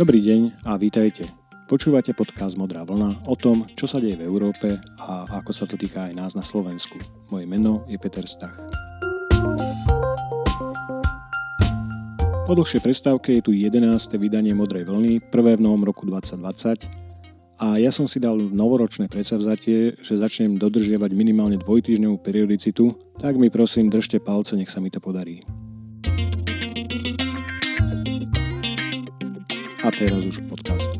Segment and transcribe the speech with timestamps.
[0.00, 1.28] Dobrý deň a vítajte.
[1.68, 5.76] Počúvate podcast Modrá vlna o tom, čo sa deje v Európe a ako sa to
[5.76, 6.96] týka aj nás na Slovensku.
[7.28, 8.56] Moje meno je Peter Stach.
[12.48, 13.76] Po dlhšej prestávke je tu 11.
[14.16, 20.00] vydanie Modrej vlny, prvé v novom roku 2020 a ja som si dal novoročné predsavzatie,
[20.00, 24.96] že začnem dodržiavať minimálne dvojtýždňovú periodicitu, tak mi prosím držte palce, nech sa mi to
[24.96, 25.44] podarí.
[29.80, 30.92] A teraz k podcastu.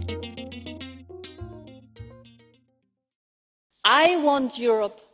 [3.85, 5.10] I want Europe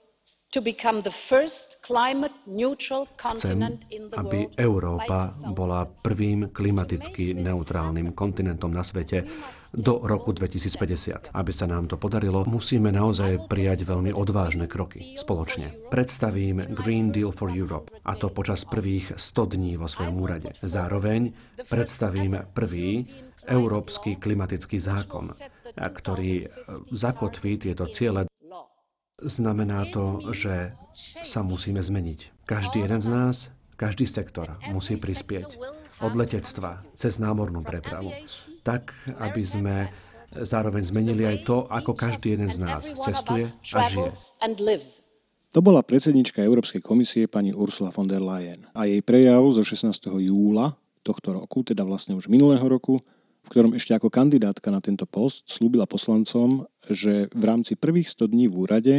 [3.36, 3.60] Chcem,
[4.10, 5.52] aby Európa by 2050.
[5.52, 9.28] bola prvým klimaticky neutrálnym kontinentom na svete
[9.70, 10.80] do roku 2050.
[11.30, 15.76] Aby sa nám to podarilo, musíme naozaj prijať veľmi odvážne kroky spoločne.
[15.86, 20.56] Predstavím Green Deal for Europe, a to počas prvých 100 dní vo svojom úrade.
[20.58, 23.04] Zároveň predstavím prvý
[23.44, 25.30] Európsky klimatický zákon,
[25.76, 26.46] ktorý e,
[26.90, 28.26] zakotví tieto ciele
[29.16, 30.76] Znamená to, že
[31.32, 32.44] sa musíme zmeniť.
[32.44, 33.48] Každý jeden z nás,
[33.80, 35.56] každý sektor musí prispieť.
[36.04, 38.12] Od letectva cez námornú prepravu.
[38.60, 39.88] Tak, aby sme
[40.44, 44.12] zároveň zmenili aj to, ako každý jeden z nás cestuje a žije.
[45.56, 50.12] To bola predsednička Európskej komisie pani Ursula von der Leyen a jej prejav zo 16.
[50.12, 53.00] júla tohto roku, teda vlastne už minulého roku,
[53.46, 58.32] v ktorom ešte ako kandidátka na tento post slúbila poslancom, že v rámci prvých 100
[58.32, 58.94] dní v úrade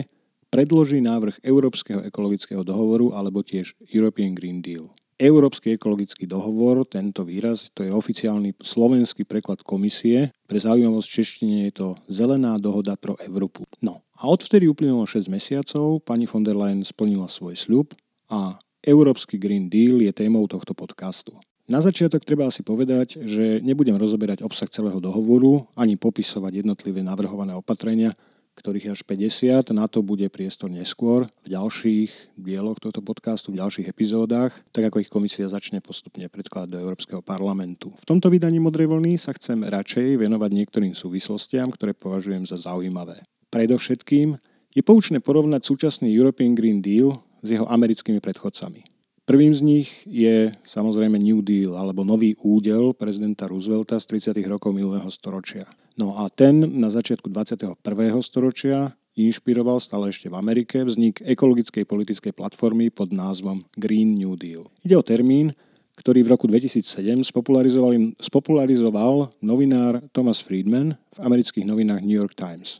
[0.47, 4.91] predloží návrh Európskeho ekologického dohovoru alebo tiež European Green Deal.
[5.17, 10.29] Európsky ekologický dohovor, tento výraz, to je oficiálny slovenský preklad komisie.
[10.45, 13.65] Pre zaujímavosť češtine je to Zelená dohoda pro Európu.
[13.81, 17.97] No a odvtedy uplynulo 6 mesiacov, pani von der Leyen splnila svoj sľub
[18.29, 21.33] a Európsky Green Deal je témou tohto podcastu.
[21.67, 27.51] Na začiatok treba asi povedať, že nebudem rozoberať obsah celého dohovoru ani popisovať jednotlivé navrhované
[27.59, 28.15] opatrenia,
[28.55, 29.75] ktorých je až 50.
[29.75, 35.03] Na to bude priestor neskôr v ďalších dieloch tohto podcastu, v ďalších epizódach, tak ako
[35.03, 37.91] ich komisia začne postupne predkladať do Európskeho parlamentu.
[37.99, 43.21] V tomto vydaní Modrej vlny sa chcem radšej venovať niektorým súvislostiam, ktoré považujem za zaujímavé.
[43.51, 44.39] Predovšetkým
[44.71, 48.96] je poučné porovnať súčasný European Green Deal s jeho americkými predchodcami.
[49.27, 54.39] Prvým z nich je samozrejme New Deal alebo nový údel prezidenta Roosevelta z 30.
[54.47, 55.67] rokov minulého storočia.
[55.99, 57.75] No a ten na začiatku 21.
[58.23, 64.71] storočia inšpiroval stále ešte v Amerike vznik ekologickej politickej platformy pod názvom Green New Deal.
[64.87, 65.51] Ide o termín,
[65.99, 72.79] ktorý v roku 2007 spopularizoval, spopularizoval novinár Thomas Friedman v amerických novinách New York Times.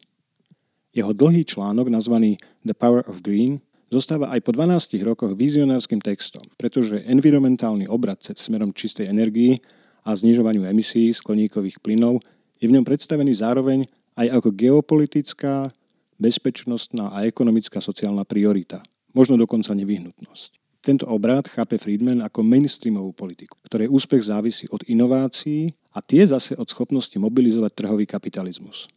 [0.95, 6.43] Jeho dlhý článok nazvaný The Power of Green zostáva aj po 12 rokoch vizionárskym textom,
[6.59, 9.59] pretože environmentálny obrad smerom čistej energii
[10.03, 12.23] a znižovaniu emisí skleníkových plynov
[12.59, 13.87] je v ňom predstavený zároveň
[14.17, 15.69] aj ako geopolitická,
[16.17, 18.81] bezpečnostná a ekonomická sociálna priorita,
[19.13, 20.57] možno dokonca nevyhnutnosť.
[20.81, 26.55] Tento obrad chápe Friedman ako mainstreamovú politiku, ktorej úspech závisí od inovácií a tie zase
[26.55, 28.87] od schopnosti mobilizovať trhový kapitalizmus.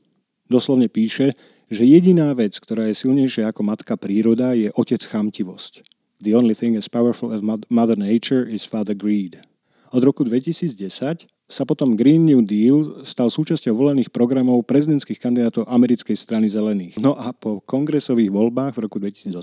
[0.46, 1.34] Doslovne píše,
[1.70, 5.86] že jediná vec, ktorá je silnejšia ako matka príroda, je otec chamtivosť.
[6.20, 9.40] The only thing as powerful as Mother Nature is Father Greed.
[9.94, 16.14] Od roku 2010 sa potom Green New Deal stal súčasťou volených programov prezidentských kandidátov americkej
[16.14, 16.98] strany zelených.
[16.98, 19.34] No a po kongresových voľbách v roku 2018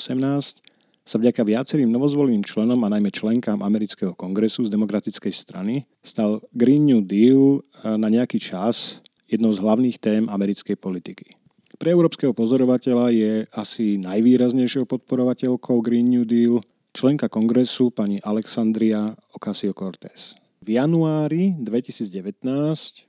[1.07, 6.83] sa vďaka viacerým novozvoleným členom a najmä členkám amerického kongresu z demokratickej strany stal Green
[6.83, 11.46] New Deal eh, na nejaký čas jednou z hlavných tém americkej politiky.
[11.77, 16.57] Pre európskeho pozorovateľa je asi najvýraznejšou podporovateľkou Green New Deal
[16.89, 20.33] členka kongresu pani Alexandria Ocasio-Cortez.
[20.65, 23.01] V januári 2019 e,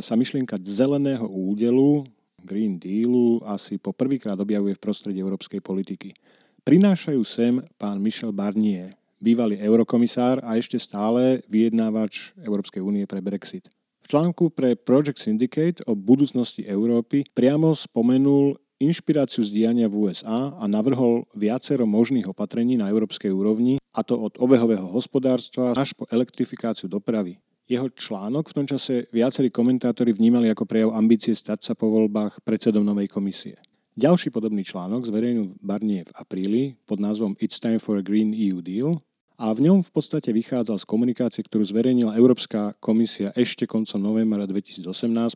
[0.00, 2.08] sa myšlienka zeleného údelu
[2.40, 6.16] Green Dealu asi po prvýkrát objavuje v prostredí európskej politiky.
[6.64, 13.68] Prinášajú sem pán Michel Barnier, bývalý eurokomisár a ešte stále vyjednávač Európskej únie pre Brexit
[14.08, 20.64] článku pre Project Syndicate o budúcnosti Európy priamo spomenul inšpiráciu z diania v USA a
[20.64, 26.88] navrhol viacero možných opatrení na európskej úrovni, a to od obehového hospodárstva až po elektrifikáciu
[26.88, 27.36] dopravy.
[27.68, 32.40] Jeho článok v tom čase viacerí komentátori vnímali ako prejav ambície stať sa po voľbách
[32.40, 33.60] predsedom novej komisie.
[33.98, 38.62] Ďalší podobný článok zverejnil Barnier v apríli pod názvom It's time for a Green EU
[38.62, 39.02] Deal
[39.38, 44.50] a v ňom v podstate vychádzal z komunikácie, ktorú zverejnila Európska komisia ešte koncom novembra
[44.50, 44.82] 2018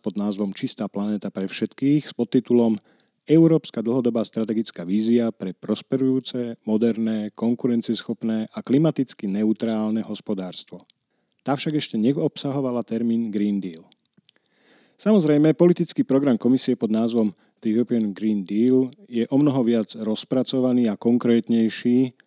[0.02, 2.82] pod názvom Čistá planéta pre všetkých s podtitulom
[3.31, 10.82] Európska dlhodobá strategická vízia pre prosperujúce, moderné, konkurencieschopné a klimaticky neutrálne hospodárstvo.
[11.46, 13.87] Tá však ešte neobsahovala termín Green Deal.
[14.98, 17.31] Samozrejme, politický program komisie pod názvom
[17.62, 22.19] The European Green Deal je o mnoho viac rozpracovaný a konkrétnejší,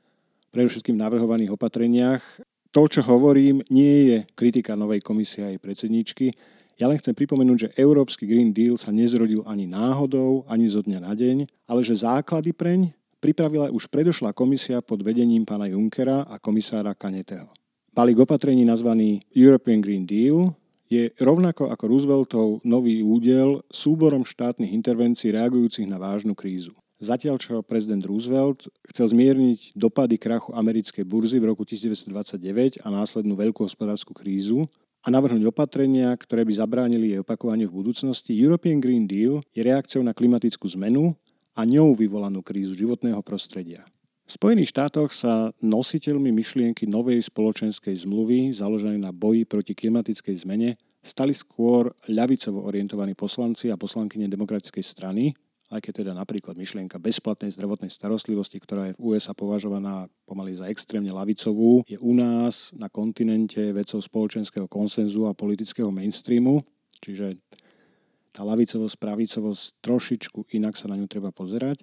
[0.55, 2.23] predovšetkým v navrhovaných opatreniach.
[2.71, 6.31] To, čo hovorím, nie je kritika novej komisie a jej predsedničky.
[6.79, 10.99] Ja len chcem pripomenúť, že Európsky Green Deal sa nezrodil ani náhodou, ani zo dňa
[11.03, 16.35] na deň, ale že základy preň pripravila už predošlá komisia pod vedením pána Junckera a
[16.39, 17.47] komisára Kaneteho.
[17.95, 20.51] Balík opatrení nazvaný European Green Deal
[20.91, 26.75] je rovnako ako Rooseveltov nový údel súborom štátnych intervencií reagujúcich na vážnu krízu.
[26.95, 33.35] Zatiaľ, čo prezident Roosevelt chcel zmierniť dopady krachu americkej burzy v roku 1929 a následnú
[33.35, 34.63] veľkú hospodárskú krízu
[35.03, 40.07] a navrhnúť opatrenia, ktoré by zabránili jej opakovaniu v budúcnosti, European Green Deal je reakciou
[40.07, 41.11] na klimatickú zmenu
[41.51, 43.83] a ňou vyvolanú krízu životného prostredia.
[44.25, 50.79] V Spojených štátoch sa nositeľmi myšlienky novej spoločenskej zmluvy založenej na boji proti klimatickej zmene
[51.05, 55.37] stali skôr ľavicovo orientovaní poslanci a poslankyne demokratickej strany,
[55.73, 60.69] aj keď teda napríklad myšlienka bezplatnej zdravotnej starostlivosti, ktorá je v USA považovaná pomaly za
[60.69, 66.61] extrémne lavicovú, je u nás na kontinente vecou spoločenského konsenzu a politického mainstreamu,
[67.01, 67.41] čiže
[68.35, 71.81] tá lavicovosť, pravicovosť trošičku inak sa na ňu treba pozerať.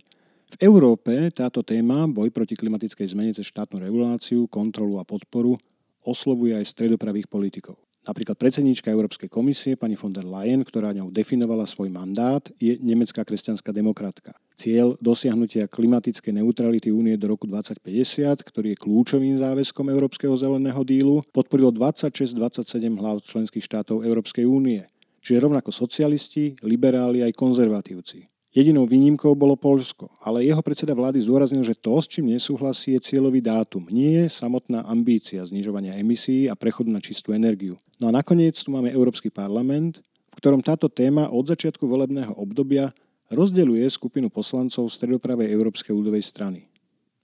[0.53, 5.57] V Európe táto téma, boj proti klimatickej zmene cez štátnu reguláciu, kontrolu a podporu,
[6.05, 7.81] oslovuje aj stredopravých politikov.
[8.03, 13.23] Napríklad predsedníčka Európskej komisie, pani von der Leyen, ktorá ňou definovala svoj mandát, je nemecká
[13.23, 14.35] kresťanská demokratka.
[14.59, 21.23] Cieľ dosiahnutia klimatickej neutrality únie do roku 2050, ktorý je kľúčovým záväzkom Európskeho zeleného dílu,
[21.31, 24.83] podporilo 26-27 hlav členských štátov Európskej únie,
[25.23, 28.27] čiže rovnako socialisti, liberáli aj konzervatívci.
[28.53, 33.01] Jedinou výnimkou bolo Polsko, ale jeho predseda vlády zdôraznil, že to, s čím nesúhlasí, je
[33.01, 37.81] cieľový dátum, nie samotná ambícia znižovania emisí a prechodu na čistú energiu.
[37.97, 42.93] No a nakoniec tu máme Európsky parlament, v ktorom táto téma od začiatku volebného obdobia
[43.33, 46.69] rozdeľuje skupinu poslancov stredopravej Európskej ľudovej strany.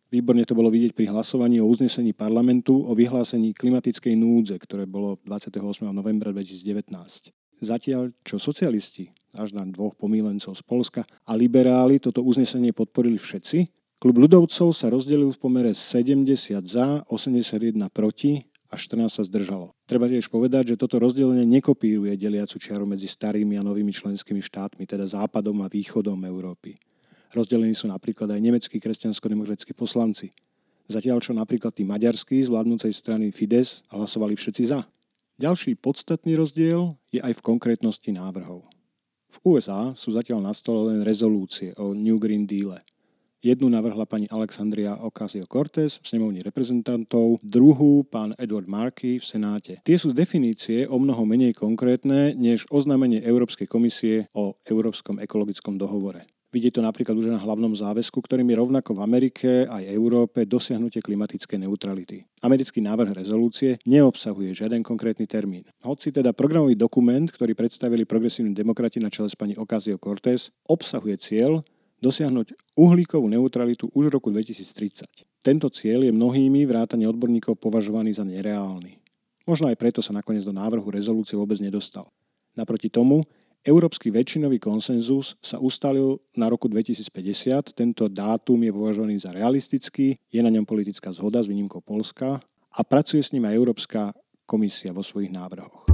[0.09, 5.21] Výborne to bolo vidieť pri hlasovaní o uznesení parlamentu o vyhlásení klimatickej núdze, ktoré bolo
[5.29, 5.61] 28.
[5.93, 6.89] novembra 2019.
[7.61, 13.69] Zatiaľ, čo socialisti, až na dvoch pomílencov z Polska, a liberáli toto uznesenie podporili všetci,
[13.99, 16.29] klub ľudovcov sa rozdelil v pomere 70
[16.65, 19.73] za, 81 proti a 14 sa zdržalo.
[19.89, 24.85] Treba tiež povedať, že toto rozdelenie nekopíruje deliacu čiaru medzi starými a novými členskými štátmi,
[24.85, 26.77] teda západom a východom Európy.
[27.33, 30.33] Rozdelení sú napríklad aj nemeckí kresťansko-demokratickí poslanci.
[30.89, 34.89] Zatiaľ čo napríklad tí maďarskí z vládnúcej strany Fides hlasovali všetci za.
[35.37, 38.65] Ďalší podstatný rozdiel je aj v konkrétnosti návrhov.
[39.47, 42.75] USA sú zatiaľ na stole len rezolúcie o New Green Deal.
[43.39, 49.79] Jednu navrhla pani Alexandria Ocasio-Cortez v snemovni reprezentantov, druhú pán Edward Markey v Senáte.
[49.87, 55.79] Tie sú z definície o mnoho menej konkrétne než oznámenie Európskej komisie o Európskom ekologickom
[55.79, 56.38] dohovore.
[56.49, 61.05] Vidieť to napríklad už na hlavnom záväzku, ktorým je rovnako v Amerike aj Európe dosiahnutie
[61.05, 62.25] klimatickej neutrality.
[62.41, 65.69] Americký návrh rezolúcie neobsahuje žiaden konkrétny termín.
[65.85, 71.61] Hoci teda programový dokument, ktorý predstavili progresívni demokrati na čele s pani Ocasio-Cortez, obsahuje cieľ
[72.01, 75.29] dosiahnuť uhlíkovú neutralitu už v roku 2030.
[75.45, 78.97] Tento cieľ je mnohými vrátane odborníkov považovaný za nereálny.
[79.45, 82.09] Možno aj preto sa nakoniec do návrhu rezolúcie vôbec nedostal.
[82.57, 83.21] Naproti tomu
[83.67, 87.75] Európsky väčšinový konsenzus sa ustalil na roku 2050.
[87.75, 92.39] Tento dátum je považovaný za realistický, je na ňom politická zhoda s výnimkou Polska
[92.71, 94.15] a pracuje s ním aj Európska
[94.47, 95.91] komisia vo svojich návrhoch.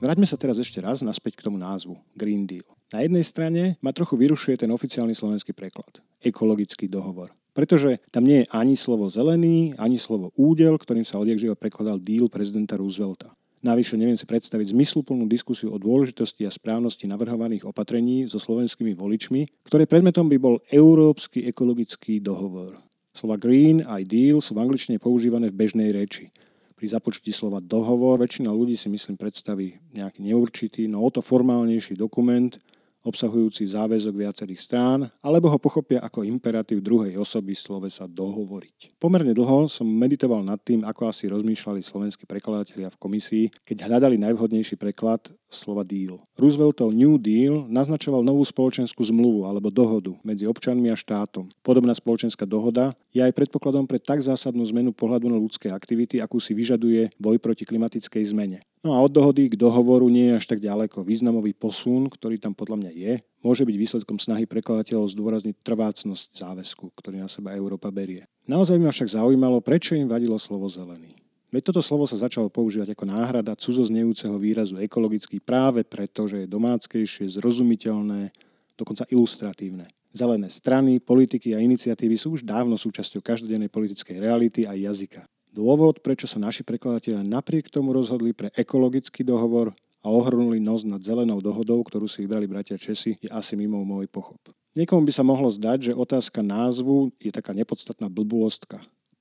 [0.00, 2.66] Vráťme sa teraz ešte raz naspäť k tomu názvu Green Deal.
[2.90, 6.02] Na jednej strane ma trochu vyrušuje ten oficiálny slovenský preklad.
[6.20, 7.32] Ekologický dohovor.
[7.50, 12.30] Pretože tam nie je ani slovo zelený, ani slovo údel, ktorým sa odjak prekladal deal
[12.30, 13.34] prezidenta Roosevelta.
[13.60, 19.44] Navyše neviem si predstaviť zmysluplnú diskusiu o dôležitosti a správnosti navrhovaných opatrení so slovenskými voličmi,
[19.68, 22.80] ktoré predmetom by bol Európsky ekologický dohovor.
[23.12, 26.32] Slova green aj deal sú v angličtine používané v bežnej reči
[26.80, 31.92] pri započutí slova dohovor väčšina ľudí si myslím predstaví nejaký neurčitý, no o to formálnejší
[31.92, 32.56] dokument,
[33.04, 39.00] obsahujúci záväzok viacerých strán, alebo ho pochopia ako imperatív druhej osoby slovesa dohovoriť.
[39.00, 44.20] Pomerne dlho som meditoval nad tým, ako asi rozmýšľali slovenskí prekladatelia v komisii, keď hľadali
[44.20, 46.22] najvhodnejší preklad slova deal.
[46.38, 51.50] Rooseveltov New Deal naznačoval novú spoločenskú zmluvu alebo dohodu medzi občanmi a štátom.
[51.60, 56.38] Podobná spoločenská dohoda je aj predpokladom pre tak zásadnú zmenu pohľadu na ľudské aktivity, akú
[56.38, 58.62] si vyžaduje boj proti klimatickej zmene.
[58.80, 61.04] No a od dohody k dohovoru nie je až tak ďaleko.
[61.04, 63.12] Významový posun, ktorý tam podľa mňa je,
[63.44, 68.24] môže byť výsledkom snahy prekladateľov zdôrazniť trvácnosť záväzku, ktorý na seba Európa berie.
[68.48, 71.12] Naozaj ma však zaujímalo, prečo im vadilo slovo zelený.
[71.52, 76.48] Veď toto slovo sa začalo používať ako náhrada cudzoznejúceho výrazu ekologický práve preto, že je
[76.48, 78.32] domáckejšie, zrozumiteľné,
[78.80, 79.90] dokonca ilustratívne.
[80.14, 85.26] Zelené strany, politiky a iniciatívy sú už dávno súčasťou každodennej politickej reality a jazyka.
[85.50, 91.02] Dôvod, prečo sa naši prekladatelia napriek tomu rozhodli pre ekologický dohovor a ohrnuli nos nad
[91.02, 94.40] zelenou dohodou, ktorú si vybrali bratia Česi, je asi mimo môj pochop.
[94.78, 98.78] Niekomu by sa mohlo zdať, že otázka názvu je taká nepodstatná blbôstka.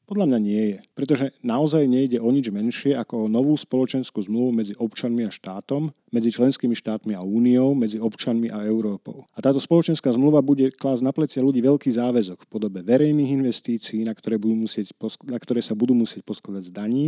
[0.10, 4.50] Podľa mňa nie je, pretože naozaj nejde o nič menšie ako o novú spoločenskú zmluvu
[4.58, 9.30] medzi občanmi a štátom, medzi členskými štátmi a úniou, medzi občanmi a Európou.
[9.38, 14.01] A táto spoločenská zmluva bude klásť na plecia ľudí veľký záväzok v podobe verejných investícií,
[14.01, 14.98] na ktoré, budú musieť,
[15.30, 17.08] na ktoré sa budú musieť poskladať z daní,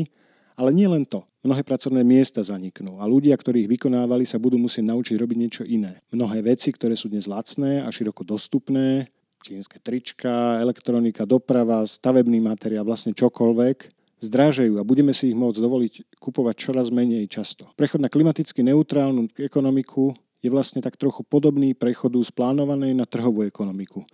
[0.54, 1.26] ale nie len to.
[1.42, 5.64] Mnohé pracovné miesta zaniknú a ľudia, ktorí ich vykonávali, sa budú musieť naučiť robiť niečo
[5.66, 6.06] iné.
[6.14, 9.10] Mnohé veci, ktoré sú dnes lacné a široko dostupné,
[9.42, 13.90] čínske trička, elektronika, doprava, stavebný materiál, vlastne čokoľvek,
[14.22, 17.74] zdražejú a budeme si ich môcť dovoliť kupovať čoraz menej často.
[17.74, 23.42] Prechod na klimaticky neutrálnu ekonomiku je vlastne tak trochu podobný prechodu z plánovanej na trhovú
[23.46, 24.06] ekonomiku,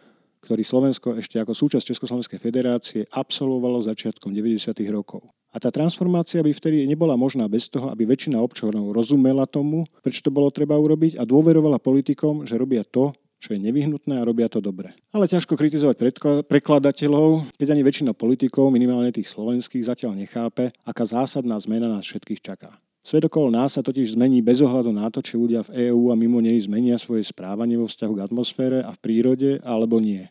[0.43, 4.79] ktorý Slovensko ešte ako súčasť Československej federácie absolvovalo začiatkom 90.
[4.91, 5.27] rokov.
[5.55, 10.23] A tá transformácia by vtedy nebola možná bez toho, aby väčšina občanov rozumela tomu, prečo
[10.23, 14.49] to bolo treba urobiť a dôverovala politikom, že robia to, čo je nevyhnutné a robia
[14.49, 14.93] to dobre.
[15.13, 16.01] Ale ťažko kritizovať
[16.45, 22.41] prekladateľov, keď ani väčšina politikov, minimálne tých slovenských, zatiaľ nechápe, aká zásadná zmena nás všetkých
[22.41, 22.75] čaká.
[23.07, 26.19] Svet okolo nás sa totiž zmení bez ohľadu na to, či ľudia v EÚ a
[26.19, 30.27] mimo nej zmenia svoje správanie vo vzťahu k atmosfére a v prírode, alebo nie.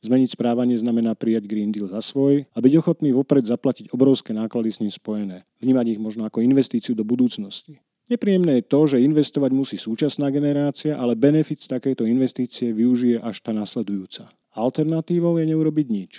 [0.00, 4.70] Zmeniť správanie znamená prijať Green Deal za svoj a byť ochotný vopred zaplatiť obrovské náklady
[4.72, 5.44] s ním spojené.
[5.60, 7.84] Vnímať ich možno ako investíciu do budúcnosti.
[8.06, 13.42] Nepríjemné je to, že investovať musí súčasná generácia, ale benefit z takejto investície využije až
[13.42, 14.30] tá nasledujúca.
[14.54, 16.12] Alternatívou je neurobiť nič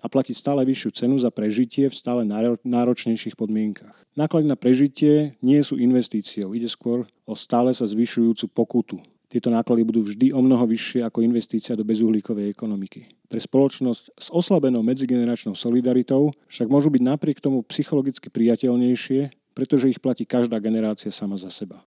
[0.00, 2.22] a platiť stále vyššiu cenu za prežitie v stále
[2.64, 3.92] náročnejších podmienkach.
[4.16, 8.96] Náklady na prežitie nie sú investíciou, ide skôr o stále sa zvyšujúcu pokutu.
[9.28, 13.04] Tieto náklady budú vždy o mnoho vyššie ako investícia do bezuhlíkovej ekonomiky.
[13.28, 19.98] Pre spoločnosť s oslabenou medzigeneračnou solidaritou však môžu byť napriek tomu psychologicky priateľnejšie pretože ich
[19.98, 21.82] platí každá generácia sama za seba.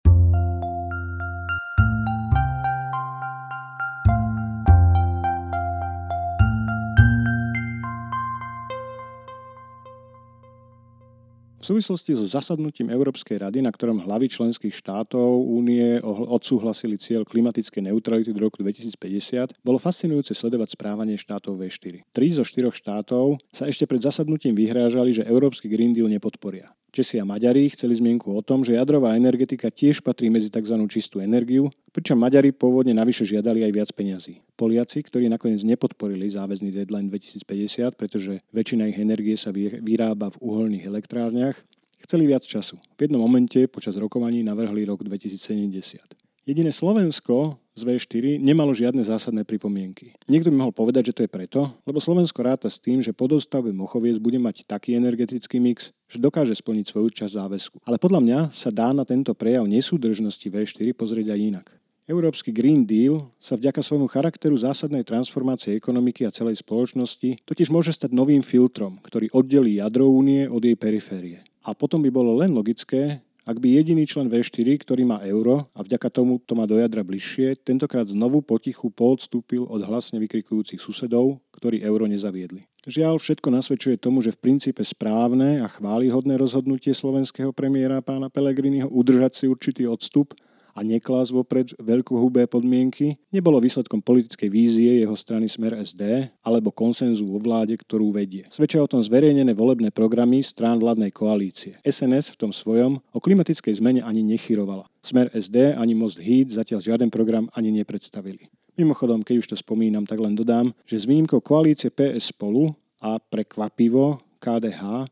[11.67, 17.91] V súvislosti so zasadnutím Európskej rady, na ktorom hlavy členských štátov únie odsúhlasili cieľ klimatickej
[17.91, 22.07] neutrality do roku 2050, bolo fascinujúce sledovať správanie štátov V4.
[22.15, 26.71] Tri zo štyroch štátov sa ešte pred zasadnutím vyhrážali, že Európsky Green Deal nepodporia.
[26.95, 30.77] Česi a Maďari chceli zmienku o tom, že jadrová energetika tiež patrí medzi tzv.
[30.89, 34.41] čistú energiu, pričom Maďari pôvodne navyše žiadali aj viac peňazí.
[34.57, 40.89] Poliaci, ktorí nakoniec nepodporili záväzný deadline 2050, pretože väčšina ich energie sa vyrába v uholných
[40.89, 41.59] elektrárniach,
[42.07, 42.79] Chceli viac času.
[42.95, 46.26] V jednom momente počas rokovaní navrhli rok 2070.
[46.47, 50.15] Jediné Slovensko z V4 nemalo žiadne zásadné pripomienky.
[50.31, 53.27] Niekto by mohol povedať, že to je preto, lebo Slovensko ráta s tým, že po
[53.27, 57.77] dostavbe Mochoviec bude mať taký energetický mix, že dokáže splniť svoju časť záväzku.
[57.83, 61.67] Ale podľa mňa sa dá na tento prejav nesúdržnosti V4 pozrieť aj inak.
[62.07, 67.91] Európsky Green Deal sa vďaka svojmu charakteru zásadnej transformácie ekonomiky a celej spoločnosti totiž môže
[67.91, 71.43] stať novým filtrom, ktorý oddelí jadro únie od jej periférie.
[71.67, 75.87] A potom by bolo len logické, ak by jediný člen V4, ktorý má euro a
[75.87, 81.39] vďaka tomu to má do jadra bližšie, tentokrát znovu potichu poodstúpil od hlasne vykrikujúcich susedov,
[81.55, 82.67] ktorí euro nezaviedli.
[82.91, 88.91] Žiaľ, všetko nasvedčuje tomu, že v princípe správne a chválihodné rozhodnutie slovenského premiéra pána Pelegriniho
[88.91, 90.35] udržať si určitý odstup
[90.77, 97.25] a neklás vopred veľkohubé podmienky, nebolo výsledkom politickej vízie jeho strany Smer SD alebo konsenzu
[97.25, 98.45] vo vláde, ktorú vedie.
[98.53, 101.81] Svedčia o tom zverejnené volebné programy strán vládnej koalície.
[101.81, 104.85] SNS v tom svojom o klimatickej zmene ani nechyrovala.
[105.01, 108.53] Smer SD ani Most Heat zatiaľ žiaden program ani nepredstavili.
[108.77, 113.17] Mimochodom, keď už to spomínam, tak len dodám, že s výnimkou koalície PS spolu a
[113.17, 115.09] prekvapivo KDH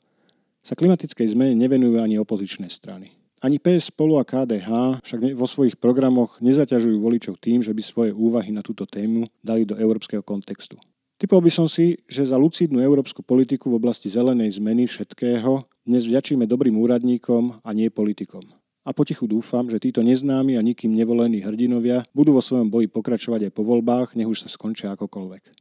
[0.61, 3.24] sa klimatickej zmene nevenujú ani opozičné strany.
[3.44, 8.10] Ani PS Spolu a KDH však vo svojich programoch nezaťažujú voličov tým, že by svoje
[8.16, 10.80] úvahy na túto tému dali do európskeho kontextu.
[11.20, 16.08] Typol by som si, že za lucidnú európsku politiku v oblasti zelenej zmeny všetkého dnes
[16.08, 18.40] vďačíme dobrým úradníkom a nie politikom.
[18.80, 23.52] A potichu dúfam, že títo neznámi a nikým nevolení hrdinovia budú vo svojom boji pokračovať
[23.52, 25.52] aj po voľbách, nech už sa skončia akokoľvek.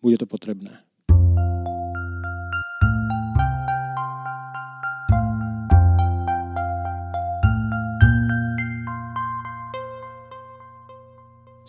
[0.00, 0.80] Bude to potrebné.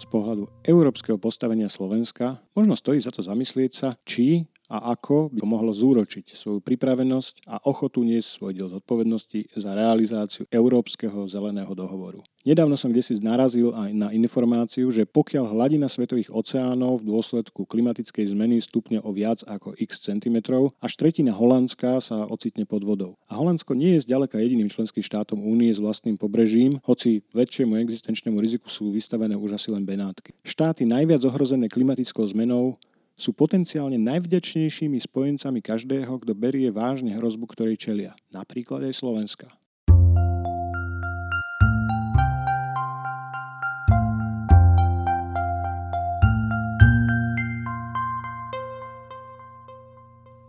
[0.10, 5.74] Pohľadu európskeho postavenia Slovenska možno stojí za to zamyslieť sa, či a ako by mohlo
[5.74, 12.22] zúročiť svoju pripravenosť a ochotu niesť svoj diel zodpovednosti za realizáciu Európskeho zeleného dohovoru.
[12.46, 17.68] Nedávno som kde si narazil aj na informáciu, že pokiaľ hladina svetových oceánov v dôsledku
[17.68, 23.20] klimatickej zmeny stupne o viac ako x centimetrov, až tretina Holandska sa ocitne pod vodou.
[23.28, 28.40] A Holandsko nie je zďaleka jediným členským štátom únie s vlastným pobrežím, hoci väčšiemu existenčnému
[28.40, 30.38] riziku sú vystavené už asi len Benátky.
[30.46, 32.80] Štáty najviac ohrozené klimatickou zmenou
[33.20, 38.16] sú potenciálne najvďačnejšími spojencami každého, kto berie vážne hrozbu, ktorej čelia.
[38.32, 39.52] Napríklad aj Slovenska.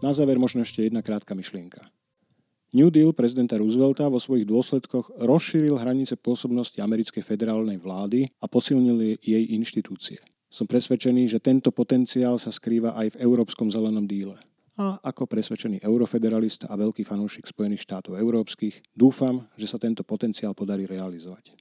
[0.00, 1.85] Na záver možno ešte jedna krátka myšlienka.
[2.73, 9.19] New Deal prezidenta Roosevelta vo svojich dôsledkoch rozšíril hranice pôsobnosti americkej federálnej vlády a posilnil
[9.21, 10.23] jej inštitúcie.
[10.50, 14.35] Som presvedčený, že tento potenciál sa skrýva aj v Európskom zelenom díle.
[14.75, 20.50] A ako presvedčený eurofederalista a veľký fanúšik Spojených štátov európskych, dúfam, že sa tento potenciál
[20.50, 21.54] podarí realizovať.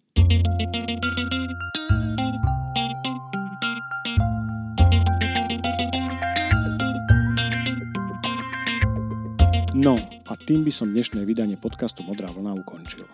[9.77, 13.05] No a tým by som dnešné vydanie podcastu Modrá vlna ukončil.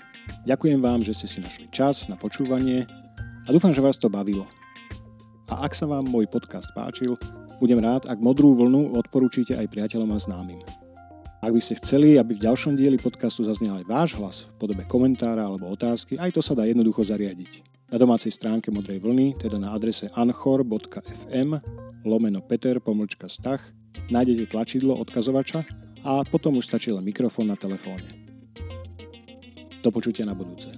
[0.48, 2.88] Ďakujem vám, že ste si našli čas na počúvanie
[3.44, 4.48] a dúfam, že vás to bavilo.
[5.46, 7.14] A ak sa vám môj podcast páčil,
[7.62, 10.62] budem rád, ak modrú vlnu odporúčite aj priateľom a známym.
[11.46, 14.84] Ak by ste chceli, aby v ďalšom dieli podcastu zaznel aj váš hlas v podobe
[14.90, 17.62] komentára alebo otázky, aj to sa dá jednoducho zariadiť.
[17.94, 21.50] Na domácej stránke Modrej vlny, teda na adrese anchor.fm
[22.02, 23.62] lomeno peter pomlčka stach,
[24.10, 25.62] nájdete tlačidlo odkazovača
[26.06, 28.06] a potom už stačí len mikrofón na telefóne.
[29.86, 30.74] Do počutia na budúce.